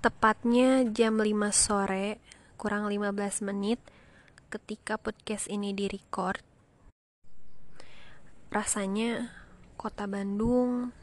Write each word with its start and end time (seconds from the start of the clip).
Tepatnya 0.00 0.88
jam 0.96 1.20
5 1.20 1.28
sore, 1.52 2.24
kurang 2.56 2.88
15 2.88 3.44
menit 3.44 3.76
ketika 4.48 4.96
podcast 4.96 5.44
ini 5.52 5.76
direcord. 5.76 6.40
Rasanya 8.48 9.28
kota 9.76 10.08
Bandung 10.08 10.96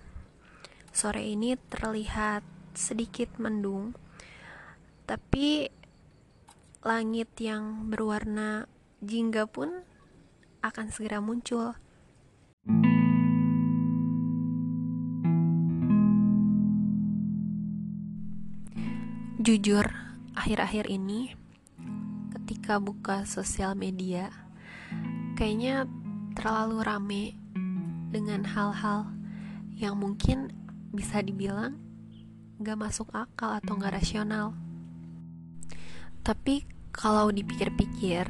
sore 0.90 1.30
ini 1.30 1.54
terlihat 1.70 2.42
sedikit 2.74 3.38
mendung. 3.38 3.94
Tapi 5.06 5.70
langit 6.82 7.38
yang 7.38 7.94
berwarna 7.94 8.66
jingga 9.06 9.46
pun 9.46 9.78
akan 10.66 10.90
segera 10.90 11.22
muncul. 11.22 11.78
Jujur, 19.48 19.88
akhir-akhir 20.36 20.92
ini 20.92 21.32
ketika 22.36 22.84
buka 22.84 23.24
sosial 23.24 23.80
media, 23.80 24.28
kayaknya 25.40 25.88
terlalu 26.36 26.84
rame 26.84 27.24
dengan 28.12 28.44
hal-hal 28.44 29.08
yang 29.80 29.96
mungkin 29.96 30.52
bisa 30.92 31.24
dibilang 31.24 31.80
gak 32.60 32.76
masuk 32.76 33.08
akal 33.16 33.56
atau 33.56 33.80
gak 33.80 33.96
rasional. 33.96 34.52
Tapi 36.28 36.68
kalau 36.92 37.32
dipikir-pikir, 37.32 38.28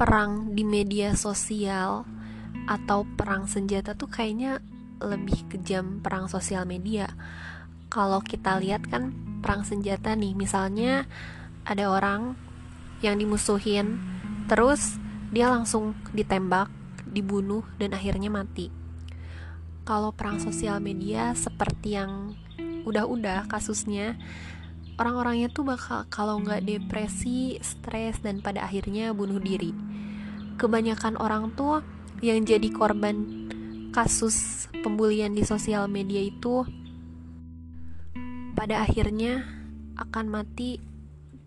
perang 0.00 0.56
di 0.56 0.64
media 0.64 1.12
sosial 1.12 2.08
atau 2.64 3.04
perang 3.04 3.44
senjata 3.44 3.92
tuh 3.92 4.08
kayaknya 4.08 4.64
lebih 4.96 5.44
kejam 5.52 6.00
perang 6.00 6.24
sosial 6.24 6.64
media 6.64 7.09
kalau 7.90 8.22
kita 8.22 8.62
lihat 8.62 8.86
kan 8.86 9.10
perang 9.42 9.66
senjata 9.66 10.14
nih 10.14 10.38
misalnya 10.38 11.10
ada 11.66 11.90
orang 11.90 12.38
yang 13.02 13.18
dimusuhin 13.18 13.98
terus 14.46 14.96
dia 15.34 15.50
langsung 15.50 15.98
ditembak 16.14 16.70
dibunuh 17.10 17.66
dan 17.76 17.92
akhirnya 17.92 18.30
mati. 18.30 18.70
Kalau 19.82 20.14
perang 20.14 20.38
sosial 20.38 20.78
media 20.78 21.34
seperti 21.34 21.98
yang 21.98 22.38
udah-udah 22.86 23.50
kasusnya 23.50 24.14
orang-orangnya 24.94 25.50
tuh 25.50 25.66
bakal 25.66 26.06
kalau 26.06 26.38
nggak 26.38 26.62
depresi 26.62 27.58
stres 27.60 28.22
dan 28.22 28.38
pada 28.38 28.62
akhirnya 28.62 29.10
bunuh 29.10 29.42
diri. 29.42 29.74
Kebanyakan 30.60 31.18
orang 31.18 31.56
tuh 31.58 31.82
yang 32.22 32.44
jadi 32.46 32.68
korban 32.70 33.48
kasus 33.90 34.68
pembulian 34.84 35.34
di 35.34 35.42
sosial 35.42 35.90
media 35.90 36.22
itu 36.22 36.62
pada 38.60 38.84
akhirnya 38.84 39.48
akan 39.96 40.28
mati 40.28 40.76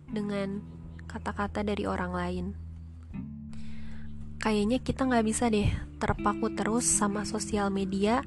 dengan 0.09 0.65
kata-kata 1.05 1.61
dari 1.61 1.85
orang 1.85 2.09
lain. 2.09 2.45
Kayaknya 4.41 4.81
kita 4.81 5.05
nggak 5.05 5.21
bisa 5.21 5.45
deh 5.45 5.69
terpaku 6.01 6.49
terus 6.57 6.89
sama 6.89 7.21
sosial 7.21 7.69
media 7.69 8.25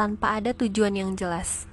tanpa 0.00 0.40
ada 0.40 0.56
tujuan 0.56 0.96
yang 0.96 1.12
jelas. 1.12 1.68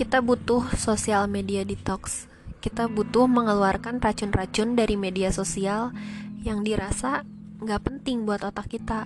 Kita 0.00 0.24
butuh 0.24 0.72
sosial 0.80 1.28
media 1.28 1.60
detox. 1.68 2.24
Kita 2.64 2.88
butuh 2.88 3.28
mengeluarkan 3.28 4.00
racun-racun 4.00 4.80
dari 4.80 4.96
media 4.96 5.28
sosial 5.28 5.92
yang 6.40 6.64
dirasa 6.64 7.20
nggak 7.60 7.84
penting 7.84 8.24
buat 8.24 8.40
otak 8.40 8.72
kita, 8.72 9.04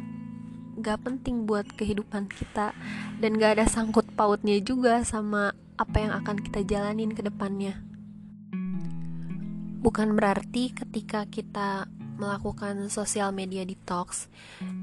gak 0.78 1.02
penting 1.02 1.44
buat 1.44 1.66
kehidupan 1.74 2.30
kita 2.30 2.70
dan 3.18 3.30
gak 3.34 3.58
ada 3.58 3.66
sangkut 3.66 4.06
pautnya 4.18 4.58
juga 4.58 5.06
sama 5.06 5.54
apa 5.78 5.96
yang 6.02 6.10
akan 6.10 6.42
kita 6.42 6.66
jalanin 6.66 7.14
ke 7.14 7.22
depannya. 7.22 7.78
Bukan 9.78 10.18
berarti 10.18 10.74
ketika 10.74 11.22
kita 11.30 11.86
melakukan 12.18 12.90
sosial 12.90 13.30
media 13.30 13.62
detox, 13.62 14.26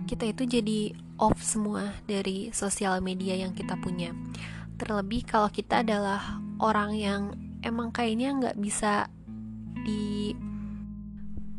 kita 0.07 0.31
itu 0.31 0.47
jadi 0.47 0.95
off 1.19 1.43
semua 1.43 1.91
dari 2.07 2.55
sosial 2.55 3.03
media 3.03 3.35
yang 3.35 3.51
kita 3.51 3.75
punya. 3.75 4.15
Terlebih 4.79 5.27
kalau 5.27 5.51
kita 5.51 5.83
adalah 5.83 6.39
orang 6.63 6.95
yang 6.95 7.35
emang 7.59 7.91
kayaknya 7.91 8.31
nggak 8.39 8.55
bisa 8.55 9.11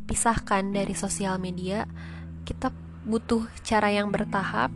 dipisahkan 0.09 0.73
dari 0.73 0.97
sosial 0.97 1.37
media, 1.37 1.85
kita 2.49 2.73
butuh 3.05 3.45
cara 3.61 3.93
yang 3.93 4.09
bertahap, 4.09 4.73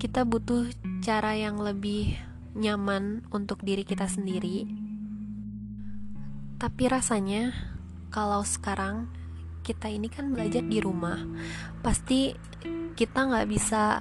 kita 0.00 0.24
butuh 0.24 0.64
cara 1.04 1.36
yang 1.36 1.60
lebih 1.60 2.16
nyaman 2.56 3.20
untuk 3.28 3.60
diri 3.60 3.84
kita 3.84 4.08
sendiri. 4.08 4.64
Tapi 6.56 6.88
rasanya, 6.88 7.52
kalau 8.08 8.40
sekarang 8.40 9.12
kita 9.60 9.92
ini 9.92 10.08
kan 10.08 10.32
belajar 10.32 10.64
di 10.64 10.80
rumah, 10.80 11.20
pasti 11.84 12.32
kita 12.96 13.28
nggak 13.28 13.48
bisa 13.52 14.00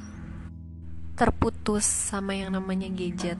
terputus 1.19 1.83
sama 1.83 2.31
yang 2.31 2.55
namanya 2.55 2.87
gadget. 2.87 3.35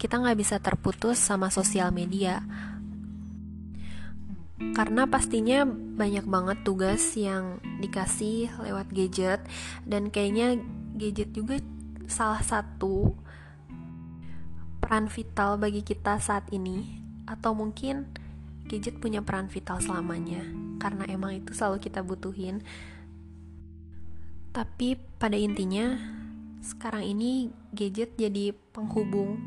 Kita 0.00 0.16
nggak 0.16 0.38
bisa 0.40 0.56
terputus 0.64 1.20
sama 1.20 1.52
sosial 1.52 1.92
media 1.92 2.40
karena 4.58 5.06
pastinya 5.06 5.62
banyak 5.68 6.26
banget 6.26 6.58
tugas 6.66 7.14
yang 7.14 7.62
dikasih 7.78 8.50
lewat 8.58 8.90
gadget 8.90 9.38
dan 9.86 10.10
kayaknya 10.10 10.58
gadget 10.98 11.30
juga 11.30 11.62
salah 12.08 12.40
satu 12.40 13.12
peran 14.80 15.06
vital 15.12 15.60
bagi 15.60 15.84
kita 15.84 16.16
saat 16.18 16.48
ini 16.50 16.98
atau 17.28 17.52
mungkin 17.52 18.08
gadget 18.66 18.96
punya 18.98 19.20
peran 19.20 19.52
vital 19.52 19.78
selamanya 19.78 20.42
karena 20.80 21.04
emang 21.06 21.38
itu 21.38 21.52
selalu 21.52 21.78
kita 21.84 22.00
butuhin 22.00 22.64
tapi 24.56 24.96
pada 25.20 25.36
intinya 25.36 25.94
sekarang 26.64 27.04
ini 27.04 27.52
gadget 27.70 28.16
jadi 28.16 28.56
penghubung 28.72 29.38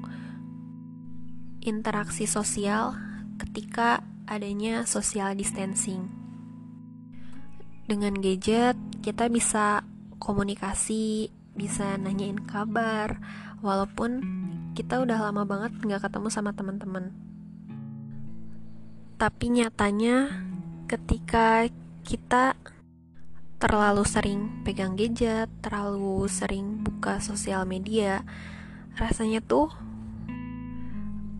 interaksi 1.61 2.25
sosial 2.25 2.97
ketika 3.38 4.01
adanya 4.25 4.88
social 4.89 5.33
distancing. 5.38 6.09
Dengan 7.85 8.16
gadget, 8.17 8.78
kita 9.03 9.28
bisa 9.28 9.83
komunikasi, 10.22 11.33
bisa 11.61 11.94
nanyain 12.01 12.41
kabar, 12.41 13.22
walaupun 13.61 14.25
kita 14.73 14.97
udah 14.97 15.29
lama 15.29 15.45
banget 15.45 15.77
nggak 15.77 16.09
ketemu 16.09 16.27
sama 16.33 16.57
teman-teman. 16.57 17.13
Tapi 19.22 19.45
nyatanya, 19.53 20.33
ketika 20.89 21.69
kita 22.01 22.57
terlalu 23.61 24.01
sering 24.09 24.66
pegang 24.66 24.97
gadget, 24.97 25.45
terlalu 25.61 26.25
sering 26.25 26.81
buka 26.81 27.22
sosial 27.22 27.69
media, 27.69 28.25
rasanya 28.97 29.45
tuh 29.45 29.69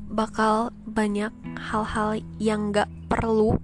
bakal 0.06 0.70
banyak 0.86 1.34
hal-hal 1.58 2.22
yang 2.38 2.70
gak 2.70 2.92
perlu 3.10 3.58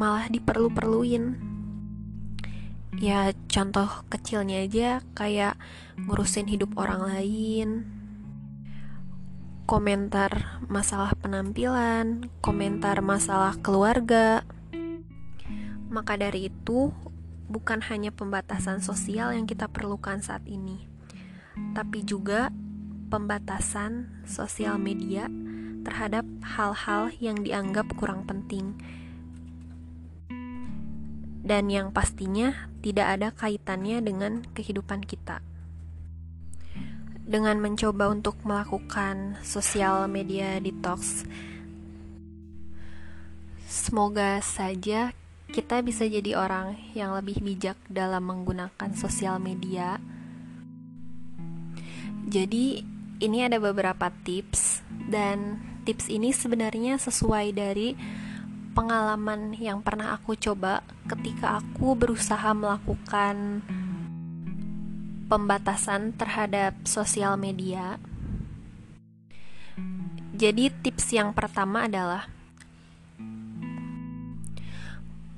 malah 0.00 0.26
diperlu-perluin 0.32 1.51
ya 3.00 3.32
contoh 3.48 4.04
kecilnya 4.12 4.68
aja 4.68 5.00
kayak 5.16 5.56
ngurusin 5.96 6.48
hidup 6.48 6.76
orang 6.76 7.02
lain 7.08 7.68
komentar 9.64 10.60
masalah 10.68 11.16
penampilan 11.16 12.28
komentar 12.44 13.00
masalah 13.00 13.56
keluarga. 13.62 14.44
Maka 15.92 16.16
dari 16.16 16.48
itu 16.48 16.88
bukan 17.48 17.84
hanya 17.92 18.12
pembatasan 18.12 18.80
sosial 18.80 19.36
yang 19.36 19.44
kita 19.44 19.68
perlukan 19.68 20.24
saat 20.24 20.44
ini 20.48 20.92
tapi 21.76 22.04
juga 22.04 22.48
pembatasan 23.12 24.24
sosial 24.24 24.80
media 24.80 25.28
terhadap 25.84 26.24
hal-hal 26.56 27.12
yang 27.18 27.42
dianggap 27.42 27.90
kurang 27.98 28.24
penting, 28.24 28.78
dan 31.42 31.68
yang 31.68 31.90
pastinya 31.90 32.71
tidak 32.82 33.06
ada 33.18 33.28
kaitannya 33.30 34.02
dengan 34.02 34.42
kehidupan 34.52 35.06
kita. 35.06 35.38
Dengan 37.22 37.62
mencoba 37.62 38.10
untuk 38.10 38.36
melakukan 38.42 39.38
sosial 39.46 40.10
media 40.10 40.58
detox, 40.58 41.22
semoga 43.70 44.42
saja 44.42 45.14
kita 45.52 45.80
bisa 45.86 46.02
jadi 46.08 46.34
orang 46.34 46.74
yang 46.98 47.14
lebih 47.14 47.38
bijak 47.38 47.78
dalam 47.86 48.26
menggunakan 48.26 48.90
sosial 48.98 49.38
media. 49.38 50.02
Jadi, 52.26 52.82
ini 53.22 53.38
ada 53.46 53.62
beberapa 53.62 54.10
tips, 54.26 54.82
dan 55.06 55.60
tips 55.84 56.08
ini 56.08 56.32
sebenarnya 56.32 56.96
sesuai 56.98 57.52
dari 57.52 57.94
pengalaman 58.72 59.52
yang 59.56 59.84
pernah 59.84 60.16
aku 60.16 60.36
coba 60.36 60.80
ketika 61.06 61.60
aku 61.60 61.92
berusaha 61.92 62.50
melakukan 62.56 63.60
pembatasan 65.28 66.12
terhadap 66.16 66.76
sosial 66.84 67.36
media. 67.40 67.96
Jadi 70.32 70.72
tips 70.72 71.12
yang 71.12 71.36
pertama 71.36 71.88
adalah 71.88 72.28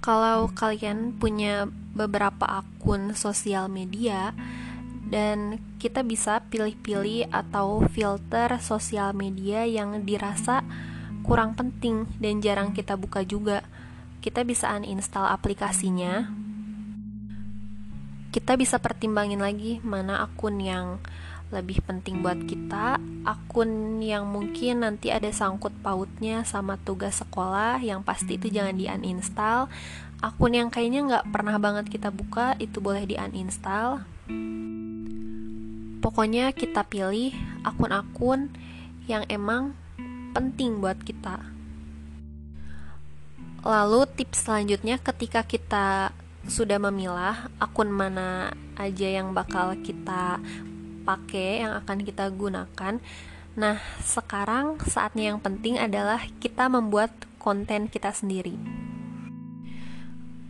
kalau 0.03 0.51
kalian 0.51 1.15
punya 1.19 1.67
beberapa 1.95 2.47
akun 2.47 3.15
sosial 3.15 3.71
media 3.71 4.35
dan 5.09 5.63
kita 5.79 6.03
bisa 6.03 6.43
pilih-pilih 6.49 7.31
atau 7.31 7.85
filter 7.93 8.59
sosial 8.59 9.15
media 9.15 9.63
yang 9.69 10.03
dirasa 10.03 10.67
kurang 11.25 11.57
penting 11.57 12.05
dan 12.21 12.45
jarang 12.45 12.77
kita 12.77 13.01
buka 13.01 13.25
juga. 13.25 13.65
Kita 14.21 14.45
bisa 14.45 14.69
uninstall 14.77 15.33
aplikasinya. 15.33 16.29
Kita 18.29 18.61
bisa 18.61 18.77
pertimbangin 18.77 19.41
lagi 19.41 19.81
mana 19.81 20.21
akun 20.21 20.61
yang 20.61 21.01
lebih 21.55 21.87
penting 21.87 22.19
buat 22.19 22.41
kita, 22.45 22.99
akun 23.23 24.03
yang 24.03 24.27
mungkin 24.27 24.83
nanti 24.83 25.15
ada 25.15 25.31
sangkut 25.31 25.71
pautnya 25.87 26.43
sama 26.43 26.75
tugas 26.83 27.23
sekolah 27.23 27.79
yang 27.79 28.03
pasti 28.03 28.35
itu 28.37 28.51
jangan 28.51 28.75
di 28.75 28.91
uninstall. 28.91 29.71
Akun 30.19 30.57
yang 30.57 30.73
kayaknya 30.73 31.01
nggak 31.05 31.25
pernah 31.31 31.57
banget 31.63 31.87
kita 31.93 32.11
buka 32.11 32.59
itu 32.59 32.83
boleh 32.83 33.07
di 33.07 33.15
uninstall. 33.15 34.03
Pokoknya 36.03 36.53
kita 36.53 36.85
pilih 36.85 37.33
akun-akun 37.63 38.51
yang 39.07 39.25
emang 39.31 39.77
penting 40.35 40.83
buat 40.83 40.99
kita. 41.01 41.41
Lalu 43.65 44.05
tips 44.19 44.45
selanjutnya 44.45 45.01
ketika 45.01 45.41
kita 45.47 46.13
sudah 46.45 46.77
memilah 46.77 47.49
akun 47.57 47.89
mana 47.89 48.53
aja 48.77 49.09
yang 49.09 49.33
bakal 49.33 49.73
kita 49.81 50.37
pakai 51.09 51.65
yang 51.65 51.73
akan 51.81 52.05
kita 52.05 52.29
gunakan. 52.29 53.01
Nah, 53.55 53.77
sekarang 54.03 54.83
saatnya 54.85 55.33
yang 55.33 55.41
penting 55.41 55.81
adalah 55.81 56.21
kita 56.43 56.69
membuat 56.69 57.15
konten 57.41 57.89
kita 57.89 58.13
sendiri. 58.13 58.59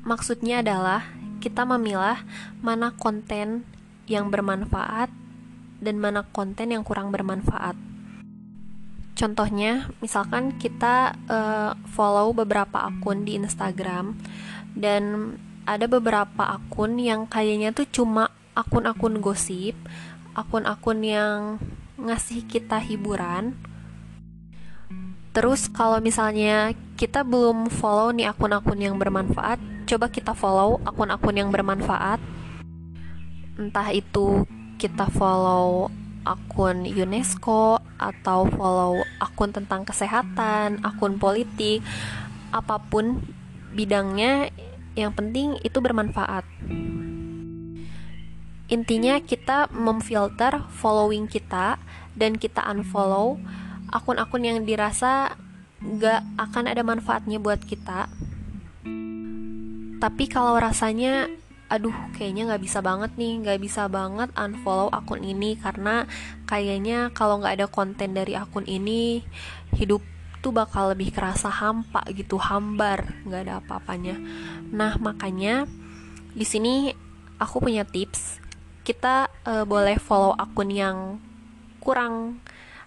Maksudnya 0.02 0.64
adalah 0.64 1.06
kita 1.38 1.68
memilah 1.68 2.24
mana 2.64 2.96
konten 2.96 3.68
yang 4.08 4.32
bermanfaat 4.32 5.12
dan 5.78 5.96
mana 6.00 6.24
konten 6.32 6.72
yang 6.72 6.82
kurang 6.82 7.12
bermanfaat. 7.12 7.93
Contohnya, 9.14 9.86
misalkan 10.02 10.58
kita 10.58 11.14
uh, 11.30 11.78
follow 11.94 12.34
beberapa 12.34 12.82
akun 12.82 13.22
di 13.22 13.38
Instagram 13.38 14.18
dan 14.74 15.34
ada 15.64 15.86
beberapa 15.86 16.58
akun 16.58 16.98
yang 16.98 17.30
kayaknya 17.30 17.70
tuh 17.70 17.86
cuma 17.88 18.28
akun-akun 18.58 19.22
gosip 19.22 19.78
akun-akun 20.34 20.98
yang 21.00 21.62
ngasih 21.94 22.42
kita 22.50 22.82
hiburan. 22.82 23.54
Terus 25.34 25.66
kalau 25.70 25.98
misalnya 25.98 26.74
kita 26.94 27.26
belum 27.26 27.70
follow 27.70 28.14
nih 28.14 28.30
akun-akun 28.30 28.78
yang 28.78 28.98
bermanfaat, 28.98 29.58
coba 29.86 30.06
kita 30.10 30.34
follow 30.34 30.78
akun-akun 30.82 31.38
yang 31.38 31.50
bermanfaat. 31.54 32.18
Entah 33.58 33.88
itu 33.94 34.46
kita 34.78 35.06
follow 35.10 35.90
akun 36.24 36.88
UNESCO 36.88 37.78
atau 38.00 38.48
follow 38.48 39.04
akun 39.20 39.52
tentang 39.52 39.84
kesehatan, 39.84 40.80
akun 40.80 41.20
politik, 41.20 41.84
apa 42.50 42.80
pun 42.80 43.20
bidangnya, 43.76 44.48
yang 44.96 45.12
penting 45.12 45.60
itu 45.60 45.78
bermanfaat. 45.78 46.44
Intinya 48.72 49.20
kita 49.20 49.68
memfilter 49.70 50.64
following 50.72 51.28
kita 51.28 51.76
dan 52.16 52.40
kita 52.40 52.64
unfollow 52.64 53.36
akun-akun 53.92 54.42
yang 54.42 54.58
dirasa 54.64 55.36
gak 55.84 56.24
akan 56.40 56.64
ada 56.72 56.80
manfaatnya 56.80 57.36
buat 57.36 57.60
kita. 57.60 58.08
Tapi 60.00 60.24
kalau 60.32 60.56
rasanya 60.56 61.28
aduh 61.72 61.94
kayaknya 62.14 62.52
nggak 62.52 62.62
bisa 62.62 62.84
banget 62.84 63.16
nih 63.16 63.40
nggak 63.40 63.60
bisa 63.60 63.88
banget 63.88 64.28
unfollow 64.36 64.92
akun 64.92 65.24
ini 65.24 65.56
karena 65.56 66.04
kayaknya 66.44 67.08
kalau 67.16 67.40
nggak 67.40 67.56
ada 67.60 67.66
konten 67.66 68.12
dari 68.12 68.36
akun 68.36 68.68
ini 68.68 69.24
hidup 69.72 70.04
tuh 70.44 70.52
bakal 70.52 70.92
lebih 70.92 71.08
kerasa 71.08 71.48
hampa 71.48 72.04
gitu 72.12 72.36
hambar 72.36 73.16
nggak 73.24 73.48
ada 73.48 73.54
apa-apanya 73.64 74.20
nah 74.68 75.00
makanya 75.00 75.64
di 76.36 76.44
sini 76.44 76.92
aku 77.40 77.64
punya 77.64 77.88
tips 77.88 78.44
kita 78.84 79.32
uh, 79.48 79.64
boleh 79.64 79.96
follow 79.96 80.36
akun 80.36 80.68
yang 80.68 81.16
kurang 81.80 82.44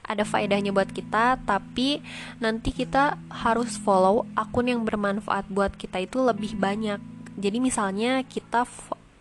ada 0.08 0.24
faedahnya 0.24 0.72
buat 0.72 0.88
kita, 0.88 1.44
tapi 1.44 2.00
nanti 2.40 2.72
kita 2.72 3.20
harus 3.28 3.76
follow 3.76 4.24
akun 4.40 4.72
yang 4.72 4.82
bermanfaat 4.88 5.52
buat 5.52 5.76
kita 5.76 6.00
itu 6.00 6.24
lebih 6.24 6.56
banyak. 6.56 7.17
Jadi 7.38 7.58
misalnya 7.62 8.26
kita 8.26 8.66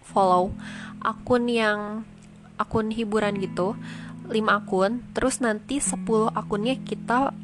follow 0.01 0.57
akun 1.05 1.45
yang 1.53 2.03
akun 2.57 2.89
hiburan 2.89 3.37
gitu, 3.37 3.77
5 4.27 4.33
akun, 4.33 5.05
terus 5.13 5.45
nanti 5.45 5.79
10 5.79 6.33
akunnya 6.33 6.81
kita 6.81 7.37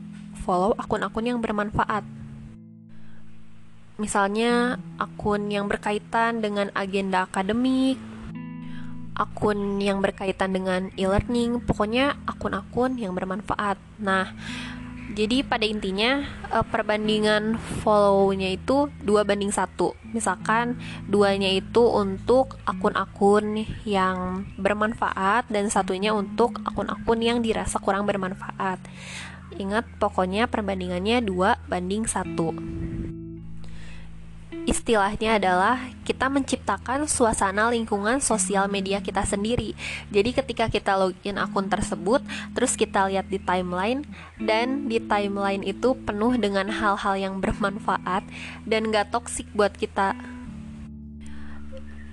follow 0.42 0.72
akun-akun 0.80 1.28
yang 1.28 1.38
bermanfaat. 1.38 2.02
Misalnya 4.00 4.80
akun 4.96 5.52
yang 5.52 5.68
berkaitan 5.68 6.40
dengan 6.40 6.72
agenda 6.74 7.28
akademik, 7.28 8.00
akun 9.14 9.78
yang 9.78 10.00
berkaitan 10.00 10.56
dengan 10.56 10.88
e-learning, 10.96 11.62
pokoknya 11.62 12.16
akun-akun 12.24 12.96
yang 12.96 13.12
bermanfaat. 13.12 13.76
Nah, 14.00 14.32
jadi 15.12 15.44
pada 15.44 15.66
intinya 15.68 16.24
eh, 16.48 16.64
perbandingan 16.64 17.58
follow-nya 17.84 18.54
itu 18.54 18.88
dua 19.02 19.26
banding 19.26 19.52
satu. 19.52 19.92
Misalkan 20.14 20.80
duanya 21.10 21.52
itu 21.52 21.84
untuk 21.84 22.56
akun-akun 22.64 23.66
yang 23.84 24.46
bermanfaat 24.56 25.50
dan 25.52 25.68
satunya 25.68 26.16
untuk 26.16 26.62
akun-akun 26.64 27.20
yang 27.20 27.38
dirasa 27.44 27.82
kurang 27.82 28.08
bermanfaat. 28.08 28.78
Ingat 29.60 29.84
pokoknya 30.00 30.48
perbandingannya 30.48 31.20
dua 31.20 31.60
banding 31.68 32.08
satu 32.08 32.56
istilahnya 34.62 35.42
adalah 35.42 35.78
kita 36.06 36.30
menciptakan 36.30 37.10
suasana 37.10 37.70
lingkungan 37.70 38.22
sosial 38.22 38.70
media 38.70 39.02
kita 39.02 39.26
sendiri. 39.26 39.74
Jadi 40.14 40.30
ketika 40.30 40.70
kita 40.70 40.94
login 40.94 41.38
akun 41.38 41.66
tersebut, 41.66 42.22
terus 42.54 42.78
kita 42.78 43.10
lihat 43.10 43.26
di 43.26 43.42
timeline 43.42 44.06
dan 44.38 44.86
di 44.86 45.02
timeline 45.02 45.66
itu 45.66 45.98
penuh 46.06 46.38
dengan 46.38 46.70
hal-hal 46.70 47.14
yang 47.18 47.34
bermanfaat 47.42 48.22
dan 48.62 48.94
gak 48.94 49.10
toksik 49.10 49.50
buat 49.50 49.74
kita. 49.74 50.14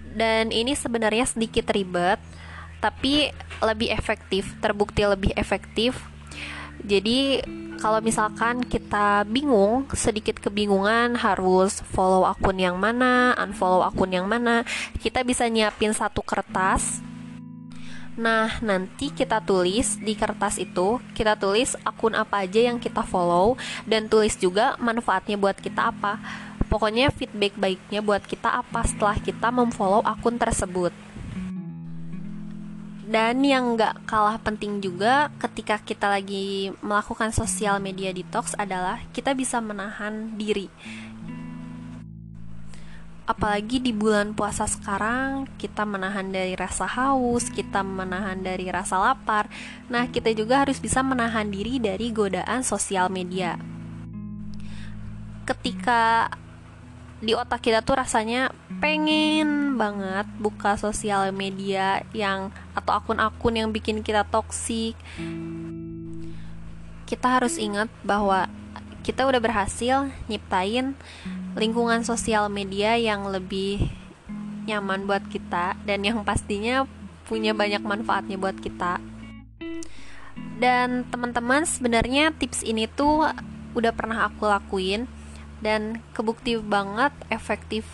Dan 0.10 0.50
ini 0.50 0.74
sebenarnya 0.74 1.30
sedikit 1.30 1.70
ribet, 1.70 2.18
tapi 2.82 3.30
lebih 3.62 3.94
efektif, 3.94 4.58
terbukti 4.58 5.06
lebih 5.06 5.32
efektif. 5.38 5.96
Jadi 6.82 7.44
kalau 7.80 8.04
misalkan 8.04 8.60
kita 8.68 9.24
bingung, 9.24 9.88
sedikit 9.96 10.36
kebingungan 10.36 11.16
harus 11.16 11.80
follow 11.96 12.28
akun 12.28 12.60
yang 12.60 12.76
mana, 12.76 13.32
unfollow 13.40 13.88
akun 13.88 14.12
yang 14.12 14.28
mana, 14.28 14.68
kita 15.00 15.24
bisa 15.24 15.48
nyiapin 15.48 15.96
satu 15.96 16.20
kertas. 16.20 17.00
Nah, 18.20 18.52
nanti 18.60 19.16
kita 19.16 19.40
tulis 19.40 19.96
di 19.96 20.12
kertas 20.12 20.60
itu, 20.60 21.00
kita 21.16 21.40
tulis 21.40 21.80
akun 21.88 22.20
apa 22.20 22.44
aja 22.44 22.68
yang 22.68 22.76
kita 22.76 23.00
follow 23.00 23.56
dan 23.88 24.12
tulis 24.12 24.36
juga 24.36 24.76
manfaatnya 24.76 25.40
buat 25.40 25.56
kita 25.56 25.96
apa. 25.96 26.20
Pokoknya 26.68 27.16
feedback 27.16 27.56
baiknya 27.56 28.04
buat 28.04 28.22
kita 28.28 28.60
apa 28.60 28.84
setelah 28.84 29.16
kita 29.24 29.56
memfollow 29.56 30.04
akun 30.04 30.36
tersebut. 30.36 31.09
Dan 33.10 33.42
yang 33.42 33.74
gak 33.74 34.06
kalah 34.06 34.38
penting 34.38 34.86
juga 34.86 35.34
ketika 35.42 35.82
kita 35.82 36.06
lagi 36.06 36.70
melakukan 36.86 37.34
sosial 37.34 37.82
media 37.82 38.14
detox 38.14 38.54
adalah 38.54 39.02
kita 39.10 39.34
bisa 39.34 39.58
menahan 39.58 40.38
diri. 40.38 40.70
Apalagi 43.26 43.82
di 43.82 43.98
bulan 43.98 44.38
puasa 44.38 44.70
sekarang, 44.70 45.50
kita 45.58 45.90
menahan 45.90 46.30
dari 46.30 46.54
rasa 46.54 46.86
haus, 46.86 47.50
kita 47.50 47.82
menahan 47.82 48.46
dari 48.46 48.70
rasa 48.70 49.02
lapar. 49.02 49.50
Nah, 49.90 50.06
kita 50.06 50.30
juga 50.38 50.62
harus 50.62 50.78
bisa 50.78 51.02
menahan 51.02 51.50
diri 51.50 51.82
dari 51.82 52.14
godaan 52.14 52.62
sosial 52.62 53.10
media. 53.10 53.58
Ketika 55.50 56.30
di 57.20 57.36
otak 57.36 57.60
kita 57.60 57.84
tuh 57.84 58.00
rasanya 58.00 58.48
pengen 58.80 59.76
banget 59.76 60.24
buka 60.40 60.80
sosial 60.80 61.36
media 61.36 62.00
yang 62.16 62.48
atau 62.72 62.96
akun-akun 62.96 63.60
yang 63.60 63.70
bikin 63.76 64.00
kita 64.00 64.24
toksik. 64.24 64.96
Kita 67.04 67.28
harus 67.28 67.60
ingat 67.60 67.92
bahwa 68.08 68.48
kita 69.04 69.28
udah 69.28 69.42
berhasil 69.44 70.08
nyiptain 70.32 70.96
lingkungan 71.60 72.08
sosial 72.08 72.48
media 72.48 72.96
yang 72.96 73.28
lebih 73.28 73.84
nyaman 74.64 75.04
buat 75.04 75.26
kita 75.28 75.76
dan 75.84 76.00
yang 76.06 76.24
pastinya 76.24 76.88
punya 77.28 77.52
banyak 77.52 77.84
manfaatnya 77.84 78.40
buat 78.40 78.56
kita. 78.58 79.02
dan 80.60 81.08
teman-teman 81.08 81.64
sebenarnya 81.64 82.36
tips 82.36 82.68
ini 82.68 82.84
tuh 82.84 83.32
udah 83.80 83.96
pernah 83.96 84.28
aku 84.28 84.44
lakuin 84.44 85.08
dan 85.60 86.02
kebukti 86.16 86.60
banget 86.60 87.12
efektif 87.30 87.86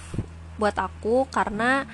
buat 0.56 0.78
aku 0.78 1.28
karena 1.30 1.86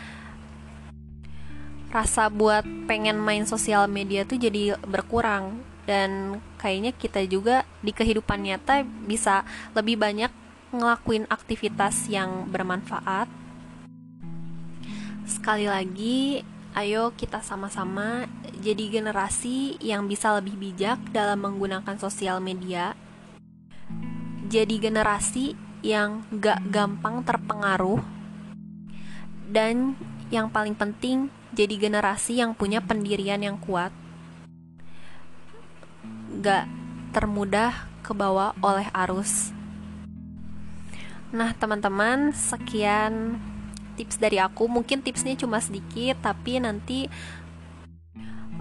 rasa 1.92 2.32
buat 2.32 2.64
pengen 2.88 3.20
main 3.20 3.44
sosial 3.44 3.92
media 3.92 4.24
tuh 4.24 4.40
jadi 4.40 4.80
berkurang 4.88 5.60
dan 5.84 6.40
kayaknya 6.56 6.96
kita 6.96 7.26
juga 7.28 7.68
di 7.84 7.92
kehidupan 7.92 8.40
nyata 8.48 8.88
bisa 9.04 9.44
lebih 9.76 10.00
banyak 10.00 10.32
ngelakuin 10.72 11.28
aktivitas 11.28 12.08
yang 12.08 12.48
bermanfaat. 12.48 13.28
Sekali 15.28 15.68
lagi, 15.68 16.48
ayo 16.72 17.12
kita 17.20 17.44
sama-sama 17.44 18.30
jadi 18.64 18.88
generasi 18.88 19.76
yang 19.84 20.08
bisa 20.08 20.32
lebih 20.40 20.56
bijak 20.56 21.00
dalam 21.12 21.44
menggunakan 21.44 22.00
sosial 22.00 22.40
media. 22.40 22.96
Jadi 24.52 24.84
generasi 24.84 25.56
yang 25.80 26.28
gak 26.28 26.60
gampang 26.68 27.24
terpengaruh. 27.24 28.04
Dan 29.48 29.96
yang 30.28 30.52
paling 30.52 30.76
penting, 30.76 31.32
jadi 31.56 31.80
generasi 31.80 32.44
yang 32.44 32.52
punya 32.52 32.84
pendirian 32.84 33.40
yang 33.40 33.56
kuat. 33.64 33.96
Gak 36.44 36.68
termudah 37.16 37.88
kebawa 38.04 38.52
oleh 38.60 38.92
arus. 39.08 39.56
Nah, 41.32 41.56
teman-teman, 41.56 42.36
sekian 42.36 43.40
tips 43.96 44.20
dari 44.20 44.36
aku. 44.36 44.68
Mungkin 44.68 45.00
tipsnya 45.00 45.32
cuma 45.40 45.64
sedikit, 45.64 46.20
tapi 46.20 46.60
nanti 46.60 47.08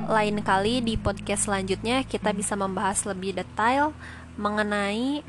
lain 0.06 0.38
kali 0.46 0.86
di 0.86 0.94
podcast 0.94 1.50
selanjutnya 1.50 2.06
kita 2.06 2.30
bisa 2.30 2.54
membahas 2.54 3.04
lebih 3.04 3.36
detail 3.36 3.92
mengenai 4.38 5.20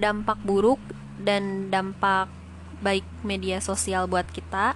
dampak 0.00 0.40
buruk 0.40 0.80
dan 1.20 1.68
dampak 1.68 2.32
baik 2.80 3.04
media 3.20 3.60
sosial 3.60 4.08
buat 4.08 4.24
kita. 4.32 4.74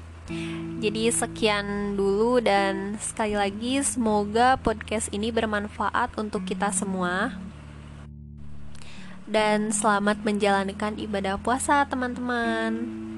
Jadi 0.80 1.08
sekian 1.12 1.96
dulu 1.96 2.40
dan 2.40 2.96
sekali 3.00 3.36
lagi 3.36 3.80
semoga 3.84 4.56
podcast 4.60 5.08
ini 5.12 5.32
bermanfaat 5.32 6.16
untuk 6.20 6.44
kita 6.48 6.72
semua 6.72 7.36
dan 9.24 9.72
selamat 9.72 10.20
menjalankan 10.20 11.00
ibadah 11.00 11.40
puasa, 11.40 11.84
teman-teman. 11.88 13.13